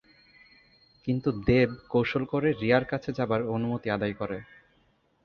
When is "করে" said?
2.25-2.49, 4.17-4.37